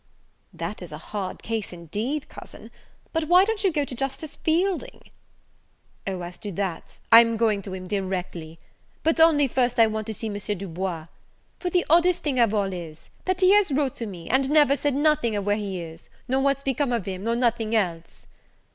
"This 0.51 0.77
is 0.81 0.91
a 0.91 0.97
hard 0.97 1.43
case, 1.43 1.71
indeed, 1.71 2.27
cousin. 2.27 2.71
But 3.13 3.25
why 3.25 3.45
don't 3.45 3.63
you 3.63 3.71
go 3.71 3.85
to 3.85 3.93
Justice 3.95 4.35
Fielding?" 4.35 5.03
"O 6.07 6.21
as 6.21 6.39
to 6.39 6.51
that, 6.53 6.97
I'm 7.11 7.33
a 7.33 7.37
going 7.37 7.61
to 7.61 7.75
him 7.75 7.85
directly; 7.85 8.57
but 9.03 9.19
only 9.19 9.43
I 9.43 9.45
want 9.45 9.51
first 9.51 9.75
to 9.77 10.13
see 10.15 10.25
M. 10.29 10.57
Du 10.57 10.67
Bois; 10.69 11.05
for 11.59 11.69
the 11.69 11.85
oddest 11.87 12.23
thing 12.23 12.39
of 12.39 12.51
all 12.51 12.73
is, 12.73 13.11
that 13.25 13.41
he 13.41 13.53
has 13.53 13.71
wrote 13.71 13.93
to 13.97 14.07
me, 14.07 14.27
and 14.27 14.49
never 14.49 14.75
said 14.75 14.95
nothing 14.95 15.35
of 15.35 15.45
where 15.45 15.55
he 15.55 15.79
is, 15.79 16.09
nor 16.27 16.41
what's 16.41 16.63
become 16.63 16.91
of 16.91 17.05
him, 17.05 17.23
nor 17.25 17.35
nothing 17.35 17.75
else." 17.75 18.25